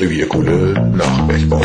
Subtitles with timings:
[0.00, 1.60] Revierkunde nach Bergbau.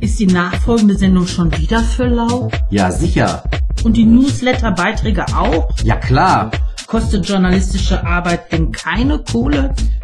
[0.00, 2.50] Ist die nachfolgende Sendung schon wieder für lau?
[2.70, 3.42] Ja, sicher.
[3.84, 5.68] Und die Newsletter-Beiträge auch?
[5.84, 6.50] Ja, klar.
[6.86, 9.74] Kostet journalistische Arbeit denn keine Kohle?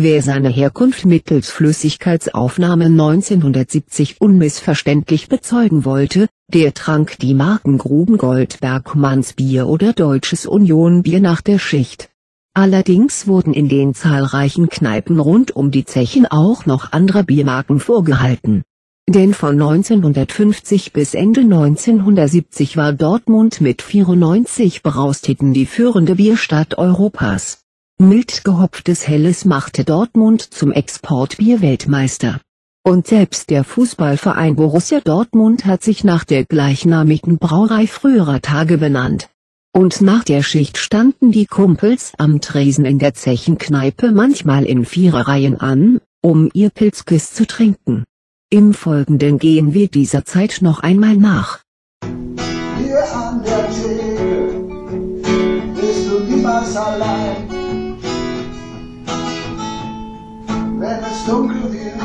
[0.00, 9.66] Wer seine Herkunft mittels Flüssigkeitsaufnahme 1970 unmissverständlich bezeugen wollte, der trank die Markengruben Goldbergmanns Bier
[9.66, 12.10] oder Deutsches Union Bier nach der Schicht.
[12.54, 18.62] Allerdings wurden in den zahlreichen Kneipen rund um die Zechen auch noch andere Biermarken vorgehalten.
[19.08, 27.64] Denn von 1950 bis Ende 1970 war Dortmund mit 94 Braustitten die führende Bierstadt Europas.
[28.00, 32.40] Mild gehopftes Helles machte Dortmund zum Exportbier-Weltmeister.
[32.84, 39.30] Und selbst der Fußballverein Borussia Dortmund hat sich nach der gleichnamigen Brauerei früherer Tage benannt.
[39.74, 45.60] Und nach der Schicht standen die Kumpels am Tresen in der Zechenkneipe manchmal in Viererreihen
[45.60, 48.04] an, um ihr Pilzkiss zu trinken.
[48.48, 51.64] Im Folgenden gehen wir dieser Zeit noch einmal nach.
[52.04, 54.60] Hier an der Theke
[55.74, 57.47] bist du niemals allein.
[60.88, 62.00] Wenn es dunkel wird,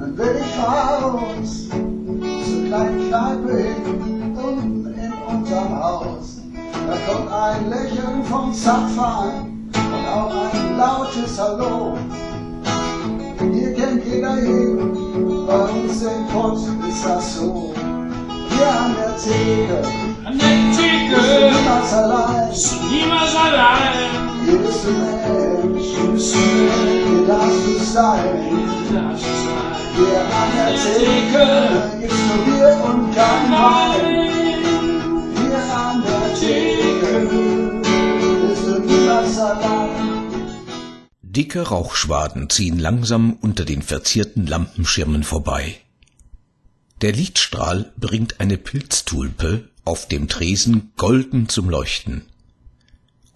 [0.00, 6.42] dann will ich raus zur kleinen Kneipe hin, unten in unserem Haus.
[6.88, 11.96] Da kommt ein Lächeln vom Zapfhahn und auch ein lautes Hallo.
[13.52, 16.58] Hier kennt jeder jeden, bei uns in Pott
[16.88, 17.74] ist das so.
[18.48, 19.88] Hier an der Theke
[20.24, 22.48] An der bist du Theke niemals allein.
[22.48, 23.92] bist du niemals allein.
[24.44, 24.84] Hier bist
[41.22, 45.76] Dicke Rauchschwaden ziehen langsam unter den verzierten Lampenschirmen vorbei.
[47.00, 52.22] Der Lichtstrahl bringt eine Pilztulpe auf dem Tresen golden zum Leuchten.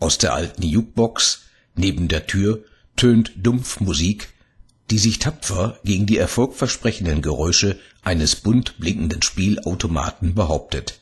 [0.00, 1.42] Aus der alten Jukebox
[1.74, 2.64] neben der Tür
[2.96, 4.28] tönt dumpf Musik,
[4.90, 11.00] die sich tapfer gegen die erfolgversprechenden Geräusche eines bunt blinkenden Spielautomaten behauptet.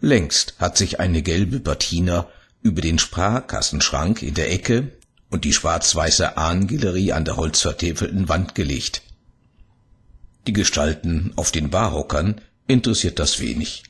[0.00, 2.28] Längst hat sich eine gelbe Batina
[2.62, 4.92] über den Sparkassenschrank in der Ecke
[5.30, 9.02] und die schwarz-weiße Ahnengalerie an der holzvertäfelten Wand gelegt.
[10.46, 13.84] Die Gestalten auf den Barhockern interessiert das wenig.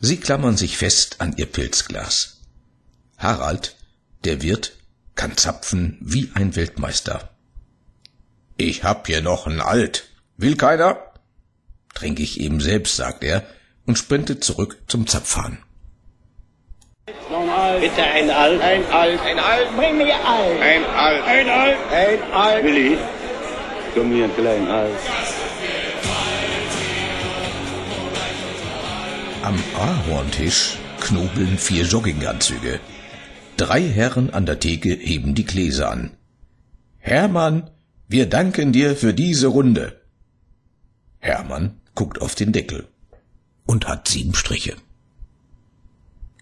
[0.00, 2.38] Sie klammern sich fest an ihr Pilzglas.
[3.18, 3.76] Harald,
[4.24, 4.72] der Wirt,
[5.14, 7.30] kann zapfen wie ein Weltmeister.
[8.56, 10.08] Ich hab hier noch ein Alt.
[10.36, 10.98] Will keiner?
[11.94, 13.44] Trink ich eben selbst, sagt er
[13.86, 15.58] und sprintet zurück zum Zapfhahn.
[17.80, 18.60] Bitte ein Alt.
[18.60, 19.20] Ein Alt.
[19.20, 19.76] Ein Alt.
[19.76, 20.60] Bring mir Alt.
[20.60, 21.24] Ein Alt.
[21.24, 21.78] Ein Alt.
[21.92, 22.64] Ein Alt.
[22.64, 22.98] Willi,
[23.94, 24.96] komm hier ein klein Alt.
[29.42, 32.80] Am Ahorntisch knobeln vier Jogginganzüge.
[33.60, 36.12] Drei Herren an der Theke heben die Gläser an.
[36.96, 37.68] Hermann,
[38.08, 40.00] wir danken dir für diese Runde.
[41.18, 42.88] Hermann guckt auf den Deckel
[43.66, 44.76] und hat sieben Striche.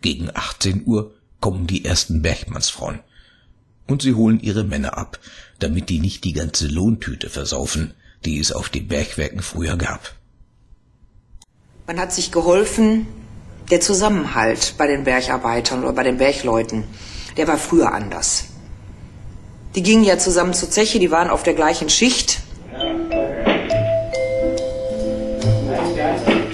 [0.00, 3.00] Gegen 18 Uhr kommen die ersten Bergmannsfrauen.
[3.88, 5.18] Und sie holen ihre Männer ab,
[5.58, 10.14] damit die nicht die ganze Lohntüte versaufen, die es auf den Bergwerken früher gab.
[11.84, 13.08] Man hat sich geholfen,
[13.72, 16.84] der Zusammenhalt bei den Bergarbeitern oder bei den Bergleuten,
[17.38, 18.44] der war früher anders.
[19.74, 22.40] Die gingen ja zusammen zur Zeche, die waren auf der gleichen Schicht.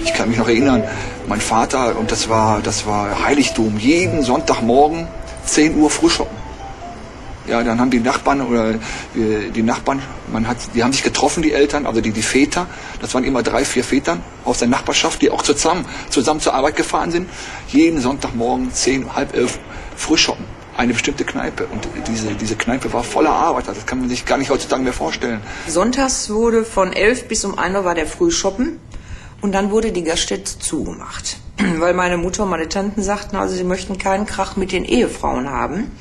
[0.03, 0.83] Ich kann mich noch erinnern,
[1.27, 5.07] mein Vater, und das war, das war Heiligtum, jeden Sonntagmorgen
[5.45, 6.45] 10 Uhr Frühschoppen.
[7.47, 10.01] Ja, dann haben die Nachbarn oder äh, die Nachbarn,
[10.31, 12.65] man hat, die haben sich getroffen, die Eltern, also die, die Väter.
[13.01, 16.75] Das waren immer drei, vier Vätern aus der Nachbarschaft, die auch zusammen, zusammen zur Arbeit
[16.75, 17.29] gefahren sind.
[17.67, 19.59] Jeden Sonntagmorgen zehn, halb elf
[19.95, 20.54] Frühschoppen.
[20.77, 21.67] Eine bestimmte Kneipe.
[21.67, 23.67] Und diese, diese Kneipe war voller Arbeit.
[23.67, 25.39] Das kann man sich gar nicht heutzutage mehr vorstellen.
[25.67, 28.79] Sonntags wurde von elf bis um ein Uhr war der Frühschoppen.
[29.41, 31.37] Und dann wurde die Gaststätte zugemacht.
[31.77, 35.49] Weil meine Mutter und meine Tanten sagten, also sie möchten keinen Krach mit den Ehefrauen
[35.49, 35.91] haben,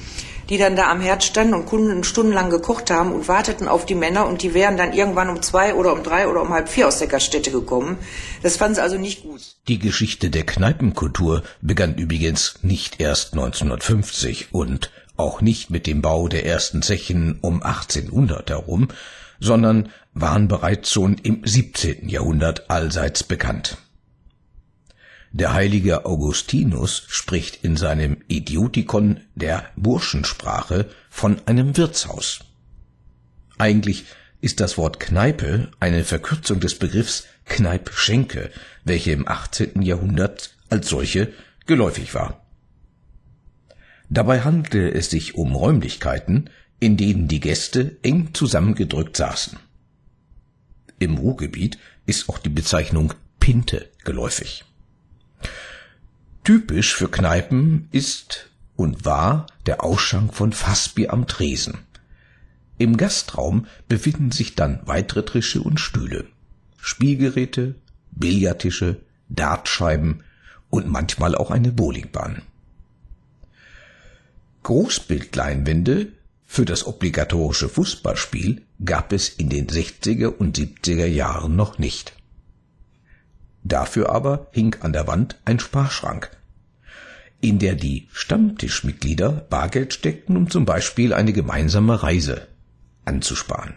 [0.48, 3.94] die dann da am Herd standen und Kunden stundenlang gekocht haben und warteten auf die
[3.94, 6.88] Männer und die wären dann irgendwann um zwei oder um drei oder um halb vier
[6.88, 7.98] aus der Gaststätte gekommen.
[8.42, 9.40] Das fanden sie also nicht gut.
[9.68, 16.28] Die Geschichte der Kneipenkultur begann übrigens nicht erst 1950 und auch nicht mit dem Bau
[16.28, 18.88] der ersten Zechen um 1800 herum,
[19.40, 22.08] sondern waren bereits schon im 17.
[22.08, 23.78] Jahrhundert allseits bekannt.
[25.36, 32.44] Der heilige Augustinus spricht in seinem Idiotikon der Burschensprache von einem Wirtshaus.
[33.58, 34.04] Eigentlich
[34.40, 38.52] ist das Wort Kneipe eine Verkürzung des Begriffs Kneipschenke,
[38.84, 39.82] welche im 18.
[39.82, 41.32] Jahrhundert als solche
[41.66, 42.46] geläufig war.
[44.08, 46.48] Dabei handelte es sich um Räumlichkeiten,
[46.78, 49.58] in denen die Gäste eng zusammengedrückt saßen.
[51.00, 54.64] Im Ruhrgebiet ist auch die Bezeichnung Pinte geläufig.
[56.44, 61.78] Typisch für Kneipen ist und war der Ausschank von Fassbier am Tresen.
[62.76, 66.26] Im Gastraum befinden sich dann weitere Tische und Stühle,
[66.76, 67.76] Spielgeräte,
[68.10, 69.00] Billardtische,
[69.30, 70.22] Dartscheiben
[70.68, 72.42] und manchmal auch eine Bowlingbahn.
[74.64, 76.08] Großbildleinwände
[76.44, 82.12] für das obligatorische Fußballspiel gab es in den 60er und 70er Jahren noch nicht.
[83.64, 86.30] Dafür aber hing an der Wand ein Sparschrank,
[87.40, 92.46] in der die Stammtischmitglieder Bargeld steckten, um zum Beispiel eine gemeinsame Reise
[93.06, 93.74] anzusparen.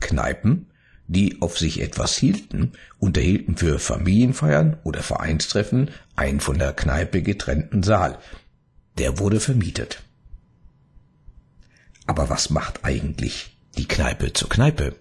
[0.00, 0.66] Kneipen,
[1.06, 7.82] die auf sich etwas hielten, unterhielten für Familienfeiern oder Vereinstreffen einen von der Kneipe getrennten
[7.82, 8.18] Saal.
[8.98, 10.02] Der wurde vermietet.
[12.06, 14.96] Aber was macht eigentlich die Kneipe zur Kneipe?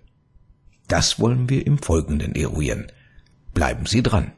[0.88, 2.92] Das wollen wir im Folgenden eruieren.
[3.60, 4.32] Bleiben Sie dran.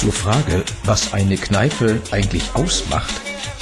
[0.00, 3.12] Zur Frage, was eine Kneipe eigentlich ausmacht,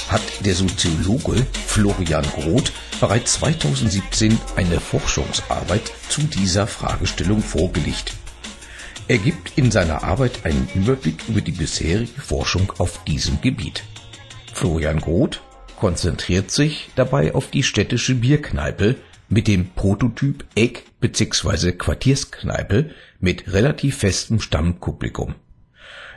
[0.07, 2.71] hat der Soziologe Florian Groth
[3.01, 8.13] bereits 2017 eine Forschungsarbeit zu dieser Fragestellung vorgelegt.
[9.09, 13.83] Er gibt in seiner Arbeit einen Überblick über die bisherige Forschung auf diesem Gebiet.
[14.53, 15.41] Florian Groth
[15.75, 18.95] konzentriert sich dabei auf die städtische Bierkneipe
[19.27, 21.73] mit dem Prototyp Eck- bzw.
[21.73, 25.35] Quartierskneipe mit relativ festem Stammpublikum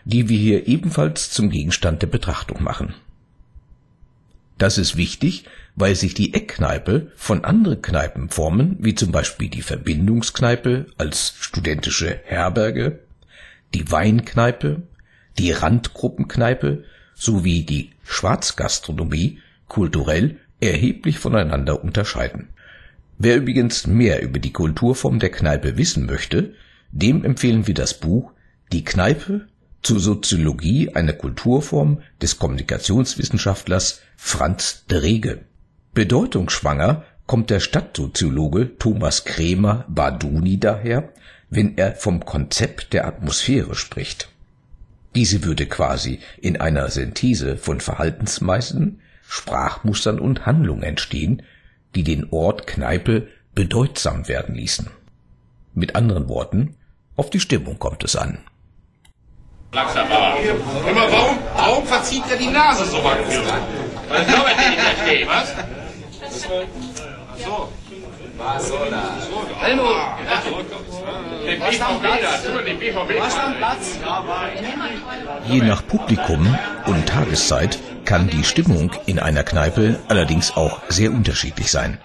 [0.04, 2.94] die wir hier ebenfalls zum Gegenstand der Betrachtung machen.
[4.58, 5.44] Das ist wichtig,
[5.74, 13.00] weil sich die Eckkneipe von anderen Kneipenformen, wie zum Beispiel die Verbindungskneipe als studentische Herberge,
[13.74, 14.82] die Weinkneipe,
[15.38, 16.84] die Randgruppenkneipe
[17.14, 22.48] sowie die Schwarzgastronomie kulturell erheblich voneinander unterscheiden.
[23.18, 26.54] Wer übrigens mehr über die Kulturform der Kneipe wissen möchte,
[26.90, 28.32] dem empfehlen wir das Buch
[28.72, 29.46] Die Kneipe
[29.82, 35.44] zur Soziologie einer Kulturform des Kommunikationswissenschaftlers Franz Drege.
[35.94, 41.12] Bedeutungsschwanger kommt der Stadtsoziologe Thomas Krämer Barduni daher,
[41.50, 44.28] wenn er vom Konzept der Atmosphäre spricht.
[45.14, 51.42] Diese würde quasi in einer Synthese von Verhaltensweisen, Sprachmustern und Handlungen entstehen,
[51.94, 54.88] die den Ort Kneipe bedeutsam werden ließen.
[55.74, 56.76] Mit anderen Worten,
[57.16, 58.38] auf die Stimmung kommt es an.
[59.74, 60.36] Langsam, aber.
[60.90, 63.26] Immer, warum, warum verzieht er die Nase so weit?
[63.26, 65.48] Was soll er denn nicht verstehen, was?
[67.42, 67.72] So.
[68.36, 69.28] Was soll das?
[69.60, 69.96] Helmut!
[71.46, 73.20] Den BVB den BVB.
[73.20, 73.98] Was am Platz?
[75.46, 81.70] Je nach Publikum und Tageszeit kann die Stimmung in einer Kneipe allerdings auch sehr unterschiedlich
[81.70, 81.98] sein.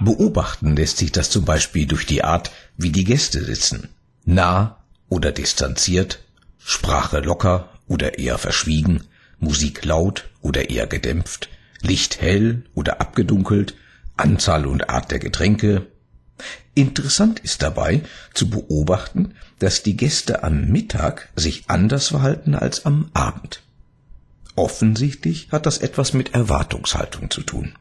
[0.00, 3.94] Beobachten lässt sich das zum Beispiel durch die Art, wie die Gäste sitzen.
[4.24, 6.20] Nah oder distanziert,
[6.64, 9.04] Sprache locker oder eher verschwiegen,
[9.38, 11.48] Musik laut oder eher gedämpft,
[11.80, 13.74] Licht hell oder abgedunkelt,
[14.16, 15.86] Anzahl und Art der Getränke.
[16.74, 18.02] Interessant ist dabei
[18.34, 23.62] zu beobachten, dass die Gäste am Mittag sich anders verhalten als am Abend.
[24.54, 27.74] Offensichtlich hat das etwas mit Erwartungshaltung zu tun.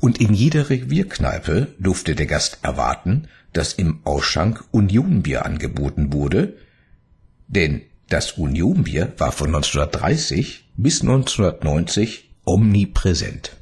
[0.00, 6.54] Und in jeder Revierkneipe durfte der Gast erwarten, dass im Ausschank Unionbier angeboten wurde,
[7.48, 13.56] denn das Unionbier war von 1930 bis 1990 omnipräsent.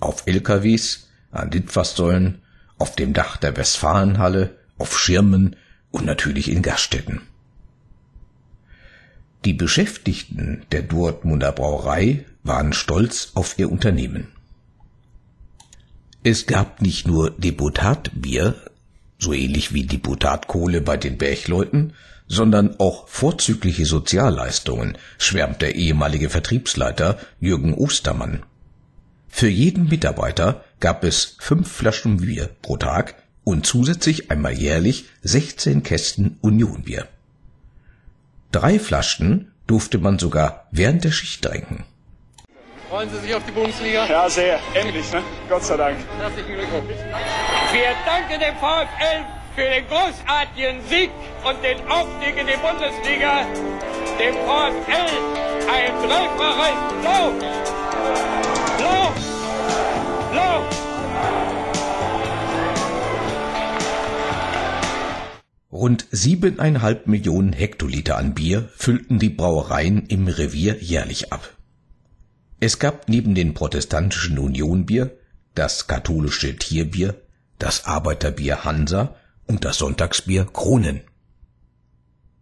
[0.00, 2.42] Auf LKWs, an Litfaßsäulen,
[2.78, 5.56] auf dem Dach der Westfalenhalle, auf Schirmen
[5.90, 7.22] und natürlich in Gaststätten.
[9.44, 14.28] Die Beschäftigten der Dortmunder Brauerei waren stolz auf ihr Unternehmen.
[16.24, 18.54] Es gab nicht nur Deputatbier,
[19.18, 21.94] so ähnlich wie Deputatkohle bei den Bergleuten,
[22.32, 28.42] sondern auch vorzügliche Sozialleistungen, schwärmt der ehemalige Vertriebsleiter Jürgen Ostermann.
[29.28, 35.82] Für jeden Mitarbeiter gab es fünf Flaschen Bier pro Tag und zusätzlich einmal jährlich 16
[35.82, 37.06] Kästen Unionbier.
[38.50, 41.84] Drei Flaschen durfte man sogar während der Schicht trinken.
[42.88, 44.06] Freuen Sie sich auf die Bundesliga?
[44.06, 44.58] Ja, sehr.
[44.72, 45.22] Endlich, ne?
[45.50, 45.98] Gott sei Dank.
[46.18, 46.96] Herzlichen Glückwunsch.
[47.72, 51.10] Wir danken dem VfL für den großartigen Sieg
[51.44, 53.46] und den Aufstieg in die Bundesliga.
[54.18, 57.42] Dem VfL ein dreifaches Lob.
[58.80, 59.14] Lob.
[60.34, 60.64] Lob.
[65.70, 71.56] Rund siebeneinhalb Millionen Hektoliter an Bier füllten die Brauereien im Revier jährlich ab.
[72.60, 75.10] Es gab neben den protestantischen Unionbier
[75.54, 77.16] das katholische Tierbier,
[77.58, 81.02] das Arbeiterbier Hansa und das Sonntagsbier Kronen.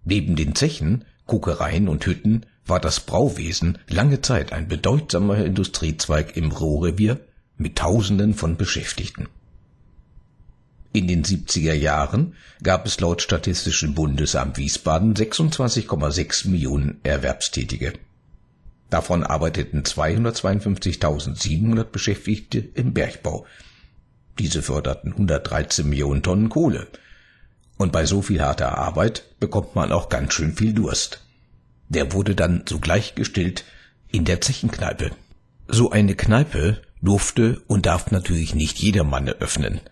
[0.04, 6.52] Neben den Zechen, Kokereien und Hütten war das Brauwesen lange Zeit ein bedeutsamer Industriezweig im
[6.52, 7.20] Ruhrrevier
[7.56, 9.28] mit Tausenden von Beschäftigten.
[10.92, 17.92] In den 70er Jahren gab es laut Statistischen Bundesamt Wiesbaden 26,6 Millionen Erwerbstätige.
[18.88, 23.46] Davon arbeiteten 252.700 Beschäftigte im Bergbau.
[24.40, 26.86] Diese förderten 113 Millionen Tonnen Kohle.
[27.76, 31.26] Und bei so viel harter Arbeit bekommt man auch ganz schön viel Durst.
[31.90, 33.64] Der wurde dann sogleich gestillt
[34.08, 35.10] in der Zechenkneipe.
[35.68, 39.82] So eine Kneipe durfte und darf natürlich nicht jedermann eröffnen.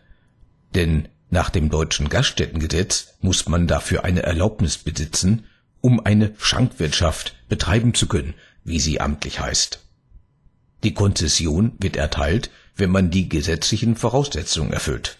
[0.74, 5.44] Denn nach dem deutschen Gaststättengesetz muss man dafür eine Erlaubnis besitzen,
[5.82, 8.32] um eine Schankwirtschaft betreiben zu können,
[8.64, 9.80] wie sie amtlich heißt.
[10.84, 12.48] Die Konzession wird erteilt,
[12.78, 15.18] wenn man die gesetzlichen Voraussetzungen erfüllt.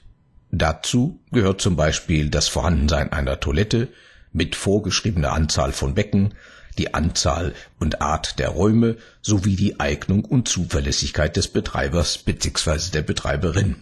[0.51, 3.89] Dazu gehört zum Beispiel das Vorhandensein einer Toilette
[4.33, 6.35] mit vorgeschriebener Anzahl von Becken,
[6.79, 12.93] die Anzahl und Art der Räume sowie die Eignung und Zuverlässigkeit des Betreibers bzw.
[12.93, 13.77] der Betreiberin.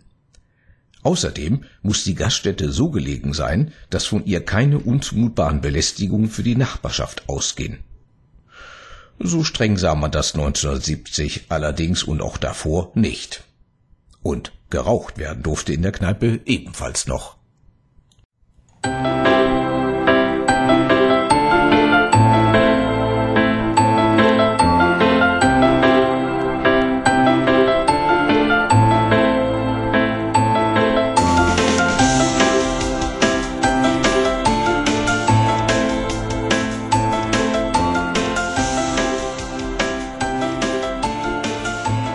[1.02, 6.56] Außerdem muss die Gaststätte so gelegen sein, dass von ihr keine unzumutbaren Belästigungen für die
[6.56, 7.78] Nachbarschaft ausgehen.
[9.20, 13.45] So streng sah man das 1970 allerdings und auch davor nicht.
[14.26, 17.36] Und geraucht werden durfte in der Kneipe ebenfalls noch.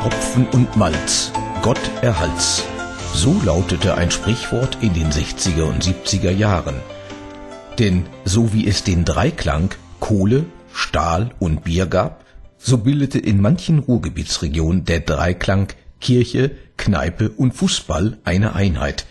[0.03, 2.63] Hopfen und Malz, Gott erhalt's.
[3.13, 6.73] So lautete ein Sprichwort in den 60er und 70er Jahren.
[7.77, 12.25] Denn so wie es den Dreiklang Kohle, Stahl und Bier gab,
[12.57, 15.67] so bildete in manchen Ruhrgebietsregionen der Dreiklang
[15.99, 19.05] Kirche, Kneipe und Fußball eine Einheit,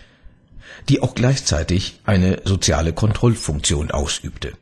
[0.88, 4.54] die auch gleichzeitig eine soziale Kontrollfunktion ausübte.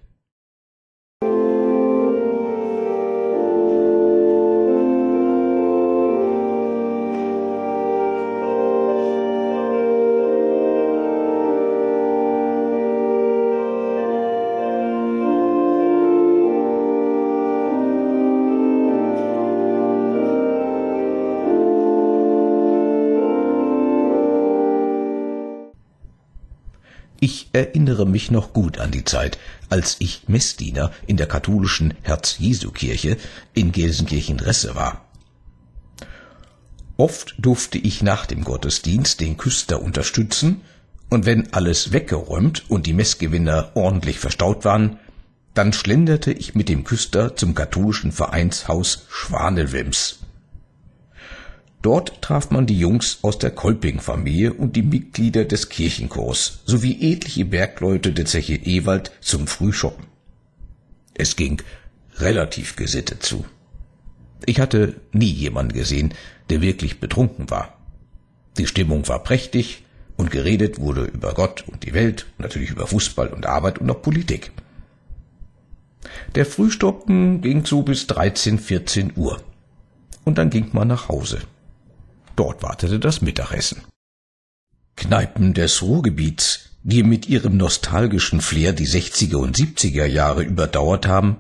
[27.21, 33.17] Ich erinnere mich noch gut an die Zeit, als ich Messdiener in der katholischen Herz-Jesu-Kirche
[33.55, 35.05] in Gelsenkirchen-Resse war.
[36.97, 40.63] Oft durfte ich nach dem Gottesdienst den Küster unterstützen,
[41.11, 44.99] und wenn alles weggeräumt und die Messgewinner ordentlich verstaut waren,
[45.55, 50.18] dann schlenderte ich mit dem Küster zum katholischen Vereinshaus Schwanelwims.
[51.83, 57.45] Dort traf man die Jungs aus der Kolping-Familie und die Mitglieder des Kirchenchors sowie etliche
[57.45, 60.07] Bergleute der Zeche Ewald zum Frühschoppen.
[61.15, 61.63] Es ging
[62.17, 63.45] relativ gesittet zu.
[64.45, 66.15] Ich hatte nie jemanden gesehen,
[66.51, 67.77] der wirklich betrunken war.
[68.57, 69.85] Die Stimmung war prächtig
[70.17, 74.03] und geredet wurde über Gott und die Welt, natürlich über Fußball und Arbeit und auch
[74.03, 74.51] Politik.
[76.35, 79.41] Der Frühstoppen ging so bis 13, 14 Uhr.
[80.25, 81.41] Und dann ging man nach Hause.
[82.39, 83.83] Dort wartete das Mittagessen.
[84.95, 91.39] Kneipen des Ruhrgebiets, die mit ihrem nostalgischen Flair die 60er und 70er Jahre überdauert haben,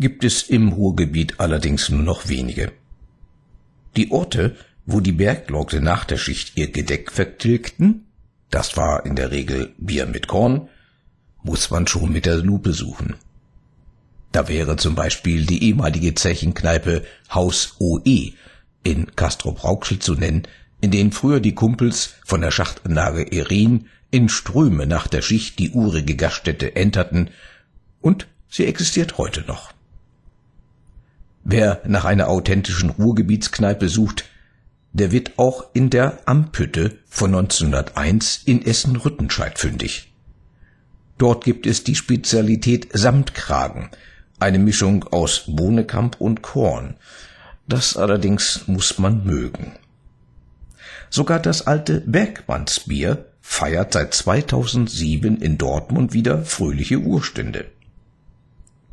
[0.00, 2.72] gibt es im Ruhrgebiet allerdings nur noch wenige.
[3.96, 8.06] Die Orte, wo die Bergleute nach der Schicht ihr Gedeck vertilgten,
[8.50, 10.68] das war in der Regel Bier mit Korn,
[11.44, 13.14] muss man schon mit der Lupe suchen.
[14.32, 18.32] Da wäre zum Beispiel die ehemalige Zechenkneipe Haus OE
[18.84, 20.46] in Castrop-Rauxel zu nennen,
[20.80, 25.70] in denen früher die Kumpels von der Schachtanlage Erin in Ströme nach der Schicht die
[25.70, 27.30] urige Gaststätte enterten
[28.00, 29.72] und sie existiert heute noch.
[31.42, 34.26] Wer nach einer authentischen Ruhrgebietskneipe sucht,
[34.92, 40.12] der wird auch in der Ampütte von 1901 in Essen-Rüttenscheid fündig.
[41.18, 43.90] Dort gibt es die Spezialität Samtkragen,
[44.38, 46.96] eine Mischung aus Bohnekamp und Korn.
[47.66, 49.72] Das allerdings muss man mögen.
[51.10, 57.66] Sogar das alte Bergmannsbier feiert seit 2007 in Dortmund wieder fröhliche Urstände.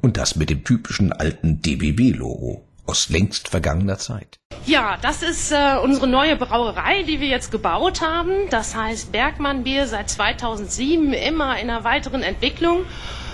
[0.01, 4.39] Und das mit dem typischen alten DBB-Logo aus längst vergangener Zeit.
[4.65, 8.31] Ja, das ist äh, unsere neue Brauerei, die wir jetzt gebaut haben.
[8.49, 12.85] Das heißt Bergmann Bier seit 2007 immer in einer weiteren Entwicklung.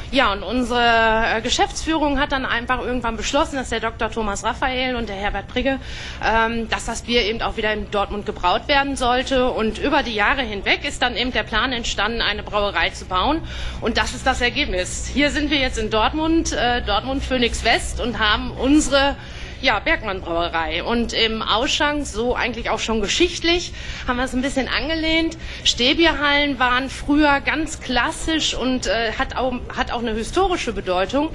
[0.09, 4.09] Ja, und unsere äh, Geschäftsführung hat dann einfach irgendwann beschlossen, dass der Dr.
[4.09, 5.79] Thomas Raphael und der Herbert Prigge,
[6.23, 9.51] ähm, dass das Bier eben auch wieder in Dortmund gebraut werden sollte.
[9.51, 13.41] Und über die Jahre hinweg ist dann eben der Plan entstanden, eine Brauerei zu bauen.
[13.81, 15.09] Und das ist das Ergebnis.
[15.13, 19.17] Hier sind wir jetzt in Dortmund, äh, Dortmund Phoenix West und haben unsere
[19.61, 20.83] ja, Bergmann Brauerei.
[20.83, 23.73] Und im Ausschank, so eigentlich auch schon geschichtlich,
[24.07, 25.37] haben wir es ein bisschen angelehnt.
[25.63, 31.29] Stäbierhallen waren früher ganz klassisch und äh, hat, auch, hat auch eine historische Bedeutung,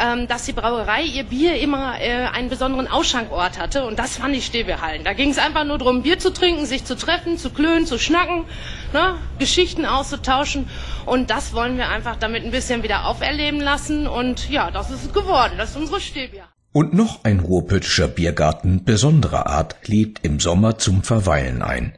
[0.00, 3.84] ähm, dass die Brauerei ihr Bier immer äh, einen besonderen Ausschenkort hatte.
[3.84, 5.04] Und das waren die Stäbierhallen.
[5.04, 7.98] Da ging es einfach nur darum, Bier zu trinken, sich zu treffen, zu klönen, zu
[7.98, 8.44] schnacken,
[8.92, 10.68] ne, Geschichten auszutauschen.
[11.04, 14.06] Und das wollen wir einfach damit ein bisschen wieder auferleben lassen.
[14.06, 15.54] Und ja, das ist es geworden.
[15.58, 16.55] Das ist unsere Stäbierhalle.
[16.76, 21.94] Und noch ein ruhrpöttischer Biergarten besonderer Art lädt im Sommer zum Verweilen ein.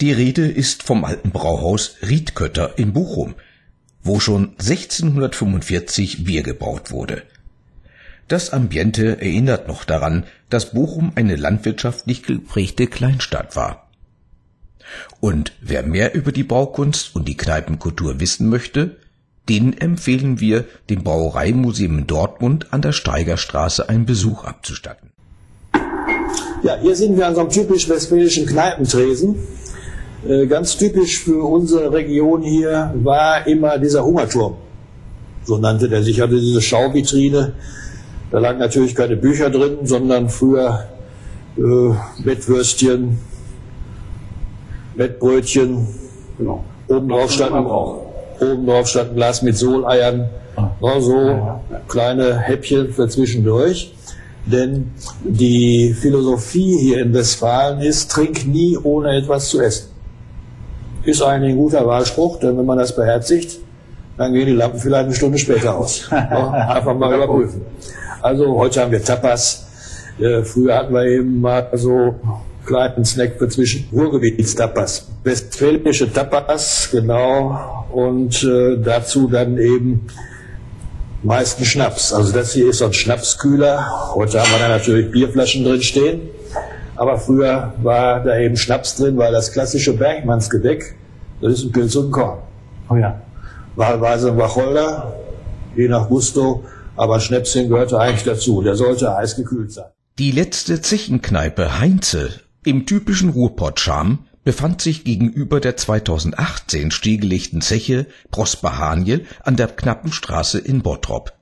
[0.00, 3.34] Die Rede ist vom alten Brauhaus Riedkötter in Bochum,
[4.04, 7.24] wo schon 1645 Bier gebraut wurde.
[8.28, 13.90] Das Ambiente erinnert noch daran, dass Bochum eine landwirtschaftlich geprägte Kleinstadt war.
[15.18, 18.98] Und wer mehr über die Braukunst und die Kneipenkultur wissen möchte,
[19.50, 25.10] denen empfehlen wir, dem Brauereimuseum in Dortmund an der Steigerstraße einen Besuch abzustatten.
[26.62, 29.34] Ja, hier sind wir an so einem typisch westfälischen Kneipentresen.
[30.28, 34.54] Äh, ganz typisch für unsere Region hier war immer dieser Hungerturm.
[35.44, 37.54] So nannte der sich, hatte diese Schauvitrine.
[38.30, 40.86] Da lagen natürlich keine Bücher drin, sondern früher
[41.56, 43.18] äh, Bettwürstchen,
[44.94, 45.88] Bettbrötchen.
[46.38, 46.62] Genau.
[46.86, 48.09] Oben drauf standen auch
[48.40, 50.28] Oben drauf stand ein Glas mit Soleiern.
[50.56, 51.00] Ah.
[51.00, 53.94] so kleine Häppchen für zwischendurch.
[54.46, 59.90] Denn die Philosophie hier in Westfalen ist, trink nie ohne etwas zu essen.
[61.04, 63.58] Ist eigentlich ein guter Wahlspruch, denn wenn man das beherzigt,
[64.16, 66.08] dann gehen die Lampen vielleicht eine Stunde später aus.
[66.10, 67.62] Einfach mal überprüfen.
[68.20, 69.66] Also heute haben wir Tapas.
[70.18, 72.16] Äh, früher hatten wir eben mal so
[72.66, 75.08] kleinen Snack für zwischen Ruhrgebietstapas.
[75.24, 80.06] Westfälische Tapas, genau, und äh, dazu dann eben
[81.22, 82.12] meisten Schnaps.
[82.12, 84.14] Also das hier ist so ein Schnapskühler.
[84.14, 86.20] Heute haben wir da natürlich Bierflaschen drin stehen.
[86.96, 90.96] Aber früher war da eben Schnaps drin, weil das klassische Bergmannsgedeck,
[91.40, 92.38] das ist ein Pilz und ein Korn.
[92.90, 93.20] Oh ja.
[93.76, 95.14] Wahlweise ein Wacholder,
[95.76, 96.64] je nach Gusto,
[96.96, 98.62] aber Schnäpschen gehörte eigentlich dazu.
[98.62, 99.86] Der sollte heiß gekühlt sein.
[100.18, 102.30] Die letzte Zechenkneipe Heinze
[102.64, 110.58] im typischen Ruhrpott-Charme befand sich gegenüber der 2018 stillgelegten Zeche Prosper Haniel an der Knappenstraße
[110.58, 111.32] in Bottrop.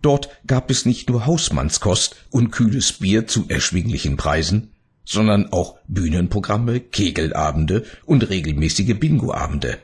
[0.00, 4.72] Dort gab es nicht nur Hausmannskost und kühles Bier zu erschwinglichen Preisen,
[5.04, 9.78] sondern auch Bühnenprogramme, Kegelabende und regelmäßige Bingoabende.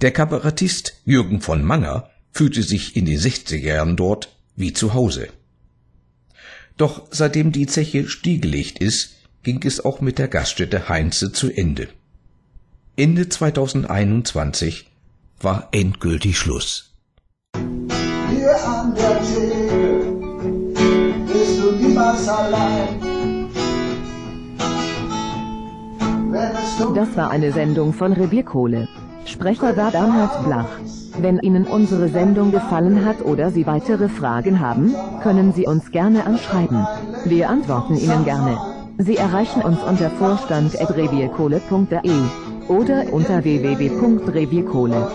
[0.00, 5.28] Der Kabarettist Jürgen von Manger fühlte sich in den 60er Jahren dort wie zu Hause.
[6.76, 11.88] Doch seitdem die Zeche stillgelegt ist, ging es auch mit der Gaststätte Heinze zu Ende.
[12.96, 14.90] Ende 2021
[15.40, 16.94] war endgültig Schluss.
[17.54, 20.12] Hier an der Theke
[21.26, 23.12] bist du niemals allein.
[26.94, 28.88] Das war eine Sendung von Revierkohle.
[29.26, 30.68] Sprecher war Bernhard Blach.
[31.22, 36.26] Wenn Ihnen unsere Sendung gefallen hat oder Sie weitere Fragen haben, können Sie uns gerne
[36.26, 36.84] anschreiben.
[37.24, 38.58] Wir antworten Ihnen gerne.
[38.98, 42.10] Sie erreichen uns unter vorstand.revierkohle.de
[42.66, 45.06] oder unter www.revierkohle.